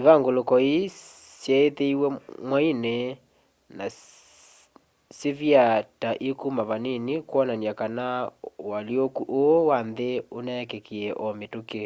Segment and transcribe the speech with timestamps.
[0.00, 0.84] ivanguluko ii
[1.40, 2.06] syeithiwe
[2.48, 2.96] mwaini
[3.76, 3.84] na
[5.16, 8.04] syivyaa ta ikuma vanini kwonania kana
[8.68, 11.82] ualyũkũ ũu wa nthi uneekikie o mitũki